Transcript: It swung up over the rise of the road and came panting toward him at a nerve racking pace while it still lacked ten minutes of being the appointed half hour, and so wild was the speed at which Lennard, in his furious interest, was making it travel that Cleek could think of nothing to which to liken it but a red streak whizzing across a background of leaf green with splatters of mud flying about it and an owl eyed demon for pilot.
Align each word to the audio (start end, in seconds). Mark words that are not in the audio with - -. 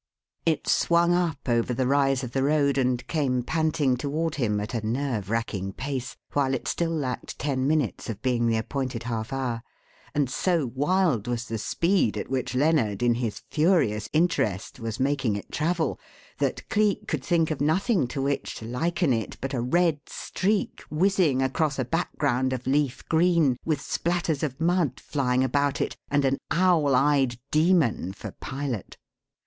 It 0.47 0.67
swung 0.67 1.13
up 1.13 1.47
over 1.47 1.75
the 1.75 1.85
rise 1.85 2.23
of 2.23 2.31
the 2.31 2.41
road 2.41 2.79
and 2.79 3.05
came 3.05 3.43
panting 3.43 3.97
toward 3.97 4.33
him 4.33 4.59
at 4.59 4.73
a 4.73 4.83
nerve 4.83 5.29
racking 5.29 5.73
pace 5.73 6.17
while 6.33 6.55
it 6.55 6.67
still 6.67 6.89
lacked 6.89 7.37
ten 7.37 7.67
minutes 7.67 8.09
of 8.09 8.19
being 8.23 8.47
the 8.47 8.57
appointed 8.57 9.03
half 9.03 9.31
hour, 9.31 9.61
and 10.15 10.27
so 10.27 10.71
wild 10.73 11.27
was 11.27 11.45
the 11.45 11.59
speed 11.59 12.17
at 12.17 12.31
which 12.31 12.55
Lennard, 12.55 13.03
in 13.03 13.13
his 13.13 13.43
furious 13.51 14.09
interest, 14.11 14.79
was 14.79 14.99
making 14.99 15.35
it 15.35 15.51
travel 15.51 15.99
that 16.39 16.67
Cleek 16.69 17.07
could 17.07 17.23
think 17.23 17.51
of 17.51 17.61
nothing 17.61 18.07
to 18.07 18.23
which 18.23 18.55
to 18.55 18.65
liken 18.65 19.13
it 19.13 19.37
but 19.39 19.53
a 19.53 19.61
red 19.61 19.99
streak 20.07 20.81
whizzing 20.89 21.43
across 21.43 21.77
a 21.77 21.85
background 21.85 22.53
of 22.53 22.65
leaf 22.65 23.07
green 23.07 23.55
with 23.65 23.79
splatters 23.79 24.41
of 24.41 24.59
mud 24.59 24.99
flying 24.99 25.43
about 25.43 25.79
it 25.79 25.95
and 26.09 26.25
an 26.25 26.39
owl 26.49 26.95
eyed 26.95 27.37
demon 27.51 28.11
for 28.13 28.31
pilot. 28.31 28.97